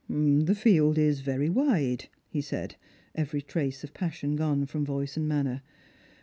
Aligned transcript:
"The 0.09 0.55
field 0.55 0.97
is 0.97 1.19
very 1.21 1.47
wide," 1.47 2.07
he 2.27 2.41
said, 2.41 2.75
every 3.13 3.39
trace 3.43 3.83
of 3.83 3.93
passion 3.93 4.35
gone 4.35 4.65
from 4.65 4.83
voice 4.83 5.15
and 5.15 5.27
manner. 5.29 5.61